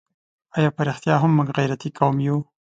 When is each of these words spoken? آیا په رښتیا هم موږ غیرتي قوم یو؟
آیا 0.57 0.69
په 0.75 0.81
رښتیا 0.87 1.15
هم 1.23 1.31
موږ 1.37 1.47
غیرتي 1.57 1.89
قوم 1.97 2.15
یو؟ 2.27 2.37